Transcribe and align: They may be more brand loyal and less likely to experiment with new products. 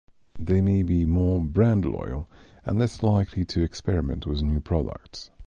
They 0.39 0.61
may 0.61 0.81
be 0.81 1.05
more 1.05 1.39
brand 1.45 1.85
loyal 1.85 2.27
and 2.65 2.79
less 2.79 3.03
likely 3.03 3.45
to 3.45 3.61
experiment 3.61 4.25
with 4.25 4.41
new 4.41 4.59
products. 4.59 5.29